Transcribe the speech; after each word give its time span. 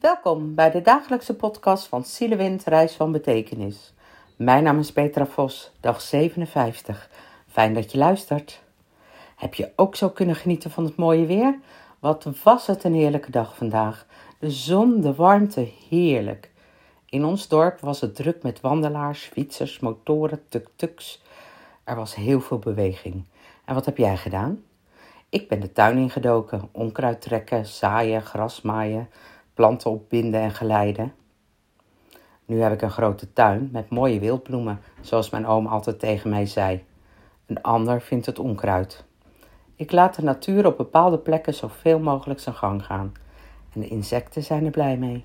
Welkom 0.00 0.54
bij 0.54 0.70
de 0.70 0.82
dagelijkse 0.82 1.34
podcast 1.34 1.86
van 1.86 2.04
Zielewind 2.04 2.64
Reis 2.64 2.92
van 2.92 3.12
Betekenis. 3.12 3.92
Mijn 4.36 4.62
naam 4.62 4.78
is 4.78 4.92
Petra 4.92 5.26
Vos, 5.26 5.72
dag 5.80 6.00
57. 6.00 7.10
Fijn 7.48 7.74
dat 7.74 7.92
je 7.92 7.98
luistert. 7.98 8.62
Heb 9.36 9.54
je 9.54 9.72
ook 9.76 9.96
zo 9.96 10.10
kunnen 10.10 10.36
genieten 10.36 10.70
van 10.70 10.84
het 10.84 10.96
mooie 10.96 11.26
weer? 11.26 11.58
Wat 11.98 12.26
was 12.42 12.66
het 12.66 12.84
een 12.84 12.94
heerlijke 12.94 13.30
dag 13.30 13.56
vandaag. 13.56 14.06
De 14.38 14.50
zon, 14.50 15.00
de 15.00 15.14
warmte, 15.14 15.68
heerlijk. 15.88 16.50
In 17.08 17.24
ons 17.24 17.48
dorp 17.48 17.80
was 17.80 18.00
het 18.00 18.14
druk 18.14 18.42
met 18.42 18.60
wandelaars, 18.60 19.22
fietsers, 19.22 19.80
motoren, 19.80 20.42
tuk-tuks. 20.48 21.22
Er 21.84 21.96
was 21.96 22.14
heel 22.14 22.40
veel 22.40 22.58
beweging. 22.58 23.24
En 23.64 23.74
wat 23.74 23.84
heb 23.84 23.96
jij 23.96 24.16
gedaan? 24.16 24.62
Ik 25.28 25.48
ben 25.48 25.60
de 25.60 25.72
tuin 25.72 25.98
ingedoken, 25.98 26.68
onkruid 26.72 27.20
trekken, 27.20 27.66
zaaien, 27.66 28.22
gras 28.22 28.62
maaien, 28.62 29.08
planten 29.54 29.90
opbinden 29.90 30.40
en 30.40 30.50
geleiden. 30.50 31.12
Nu 32.44 32.60
heb 32.60 32.72
ik 32.72 32.82
een 32.82 32.90
grote 32.90 33.32
tuin 33.32 33.68
met 33.72 33.90
mooie 33.90 34.20
wildbloemen, 34.20 34.80
zoals 35.00 35.30
mijn 35.30 35.46
oom 35.46 35.66
altijd 35.66 35.98
tegen 35.98 36.30
mij 36.30 36.46
zei. 36.46 36.84
Een 37.46 37.62
ander 37.62 38.00
vindt 38.00 38.26
het 38.26 38.38
onkruid. 38.38 39.04
Ik 39.76 39.92
laat 39.92 40.14
de 40.14 40.22
natuur 40.22 40.66
op 40.66 40.76
bepaalde 40.76 41.18
plekken 41.18 41.54
zoveel 41.54 41.98
mogelijk 41.98 42.40
zijn 42.40 42.54
gang 42.54 42.84
gaan. 42.84 43.12
En 43.72 43.80
de 43.80 43.88
insecten 43.88 44.42
zijn 44.42 44.64
er 44.64 44.70
blij 44.70 44.96
mee. 44.96 45.24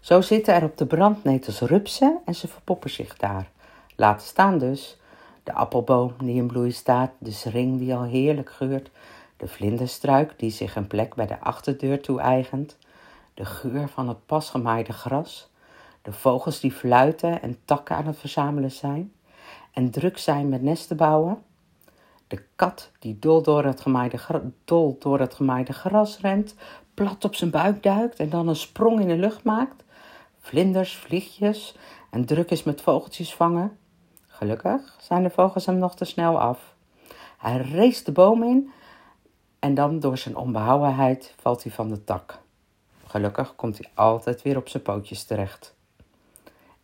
Zo 0.00 0.20
zitten 0.20 0.54
er 0.54 0.62
op 0.62 0.76
de 0.76 0.86
brandnetels 0.86 1.60
rupsen 1.60 2.20
en 2.24 2.34
ze 2.34 2.48
verpoppen 2.48 2.90
zich 2.90 3.16
daar. 3.16 3.50
Laten 3.96 4.26
staan 4.26 4.58
dus 4.58 4.98
de 5.42 5.52
appelboom 5.52 6.12
die 6.18 6.34
in 6.34 6.46
bloei 6.46 6.72
staat, 6.72 7.10
de 7.18 7.30
sering 7.30 7.78
die 7.78 7.94
al 7.94 8.02
heerlijk 8.02 8.50
geurt, 8.50 8.90
de 9.36 9.48
vlinderstruik 9.48 10.34
die 10.36 10.50
zich 10.50 10.76
een 10.76 10.86
plek 10.86 11.14
bij 11.14 11.26
de 11.26 11.40
achterdeur 11.40 12.00
toe-eigent, 12.00 12.76
de 13.38 13.44
geur 13.44 13.88
van 13.88 14.08
het 14.08 14.26
pas 14.26 14.50
gemaaide 14.50 14.92
gras, 14.92 15.50
de 16.02 16.12
vogels 16.12 16.60
die 16.60 16.72
fluiten 16.72 17.42
en 17.42 17.58
takken 17.64 17.96
aan 17.96 18.06
het 18.06 18.18
verzamelen 18.18 18.70
zijn 18.70 19.12
en 19.72 19.90
druk 19.90 20.18
zijn 20.18 20.48
met 20.48 20.62
nesten 20.62 20.96
bouwen, 20.96 21.42
de 22.26 22.42
kat 22.56 22.90
die 22.98 23.18
dol 23.18 23.42
door 23.42 23.64
het 23.64 23.80
gemaaide, 23.80 24.18
dol 24.64 24.96
door 24.98 25.20
het 25.20 25.34
gemaaide 25.34 25.72
gras 25.72 26.18
rent, 26.20 26.54
plat 26.94 27.24
op 27.24 27.34
zijn 27.34 27.50
buik 27.50 27.82
duikt 27.82 28.18
en 28.18 28.28
dan 28.28 28.48
een 28.48 28.56
sprong 28.56 29.00
in 29.00 29.08
de 29.08 29.16
lucht 29.16 29.44
maakt, 29.44 29.84
vlinders, 30.40 30.96
vliegjes 30.96 31.76
en 32.10 32.24
druk 32.24 32.50
is 32.50 32.62
met 32.62 32.80
vogeltjes 32.80 33.34
vangen, 33.34 33.78
Gelukkig 34.26 34.96
zijn 35.00 35.22
de 35.22 35.30
vogels 35.30 35.66
hem 35.66 35.78
nog 35.78 35.96
te 35.96 36.04
snel 36.04 36.40
af. 36.40 36.74
Hij 37.38 37.56
race 37.56 38.04
de 38.04 38.12
boom 38.12 38.42
in 38.42 38.70
en 39.58 39.74
dan 39.74 40.00
door 40.00 40.18
zijn 40.18 40.36
onbehouwenheid 40.36 41.34
valt 41.40 41.62
hij 41.62 41.72
van 41.72 41.88
de 41.88 42.04
tak. 42.04 42.40
Gelukkig 43.08 43.54
komt 43.56 43.78
hij 43.78 43.90
altijd 43.94 44.42
weer 44.42 44.56
op 44.56 44.68
zijn 44.68 44.82
pootjes 44.82 45.24
terecht. 45.24 45.74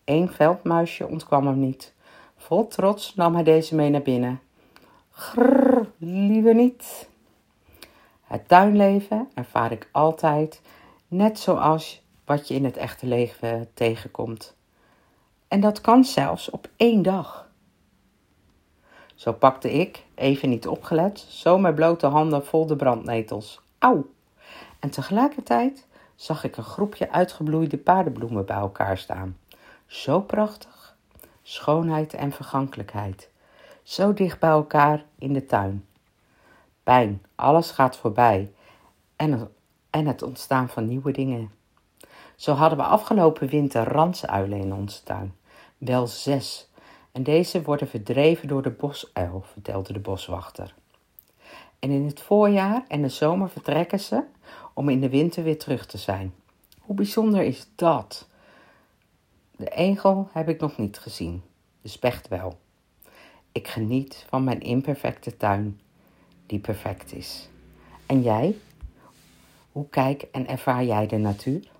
Eén 0.04 0.30
veldmuisje 0.30 1.06
ontkwam 1.06 1.46
hem 1.46 1.58
niet. 1.58 1.94
Vol 2.36 2.68
trots 2.68 3.14
nam 3.14 3.34
hij 3.34 3.42
deze 3.44 3.74
mee 3.74 3.90
naar 3.90 4.02
binnen. 4.02 4.40
Grrr, 5.10 5.86
liever 5.98 6.54
niet. 6.54 7.08
Het 8.22 8.48
tuinleven 8.48 9.28
ervaar 9.34 9.72
ik 9.72 9.88
altijd 9.92 10.60
net 11.08 11.38
zoals 11.38 12.02
wat 12.24 12.48
je 12.48 12.54
in 12.54 12.64
het 12.64 12.76
echte 12.76 13.06
leven 13.06 13.70
tegenkomt. 13.74 14.56
En 15.48 15.60
dat 15.60 15.80
kan 15.80 16.04
zelfs 16.04 16.50
op 16.50 16.68
één 16.76 17.02
dag. 17.02 17.48
Zo 19.14 19.32
pakte 19.32 19.72
ik, 19.72 20.04
even 20.14 20.48
niet 20.48 20.66
opgelet, 20.66 21.18
zo 21.18 21.58
met 21.58 21.74
blote 21.74 22.06
handen 22.06 22.46
vol 22.46 22.66
de 22.66 22.76
brandnetels. 22.76 23.60
Auw! 23.78 24.06
En 24.78 24.90
tegelijkertijd 24.90 25.86
zag 26.14 26.44
ik 26.44 26.56
een 26.56 26.64
groepje 26.64 27.10
uitgebloeide 27.10 27.78
paardenbloemen 27.78 28.46
bij 28.46 28.56
elkaar 28.56 28.98
staan. 28.98 29.38
Zo 29.86 30.20
prachtig. 30.20 30.96
Schoonheid 31.42 32.14
en 32.14 32.32
vergankelijkheid. 32.32 33.30
Zo 33.82 34.12
dicht 34.12 34.38
bij 34.38 34.50
elkaar 34.50 35.04
in 35.18 35.32
de 35.32 35.46
tuin. 35.46 35.86
Pijn, 36.82 37.22
alles 37.34 37.70
gaat 37.70 37.96
voorbij. 37.96 38.52
En 39.16 39.32
het, 39.32 39.48
en 39.90 40.06
het 40.06 40.22
ontstaan 40.22 40.68
van 40.68 40.86
nieuwe 40.86 41.12
dingen. 41.12 41.50
Zo 42.36 42.52
hadden 42.52 42.78
we 42.78 42.84
afgelopen 42.84 43.48
winter 43.48 43.84
ransuilen 43.84 44.58
in 44.58 44.74
onze 44.74 45.02
tuin. 45.02 45.34
Wel 45.78 46.06
zes 46.06 46.68
en 47.12 47.22
deze 47.22 47.62
worden 47.62 47.88
verdreven 47.88 48.48
door 48.48 48.62
de 48.62 48.70
bosuil, 48.70 49.42
vertelde 49.52 49.92
de 49.92 49.98
boswachter. 49.98 50.74
En 51.78 51.90
in 51.90 52.06
het 52.06 52.20
voorjaar 52.20 52.84
en 52.88 53.02
de 53.02 53.08
zomer 53.08 53.48
vertrekken 53.48 54.00
ze 54.00 54.22
om 54.74 54.88
in 54.88 55.00
de 55.00 55.08
winter 55.08 55.42
weer 55.42 55.58
terug 55.58 55.86
te 55.86 55.98
zijn. 55.98 56.34
Hoe 56.80 56.96
bijzonder 56.96 57.42
is 57.42 57.66
dat? 57.74 58.28
De 59.56 59.68
egel 59.68 60.28
heb 60.32 60.48
ik 60.48 60.60
nog 60.60 60.78
niet 60.78 60.98
gezien, 60.98 61.42
de 61.82 61.88
specht 61.88 62.28
wel. 62.28 62.58
Ik 63.52 63.68
geniet 63.68 64.24
van 64.28 64.44
mijn 64.44 64.60
imperfecte 64.60 65.36
tuin, 65.36 65.80
die 66.46 66.58
perfect 66.58 67.12
is. 67.12 67.48
En 68.06 68.22
jij? 68.22 68.56
Hoe 69.72 69.88
kijk 69.88 70.22
en 70.22 70.46
ervaar 70.46 70.84
jij 70.84 71.06
de 71.06 71.16
natuur? 71.16 71.72